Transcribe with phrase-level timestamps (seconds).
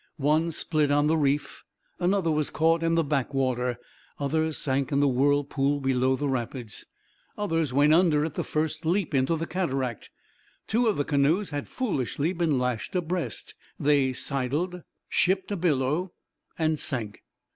[0.17, 1.63] One split on the reef.
[1.99, 3.77] Another was caught in the backwater.
[4.17, 6.87] Others sank in the whirlpool below the rapids.
[7.37, 10.09] Others went under at the first leap into the cataract.
[10.65, 13.53] Two of the canoes had foolishly been lashed abreast.
[13.79, 16.13] They sidled, shipped a billow,
[16.57, 17.21] and sank.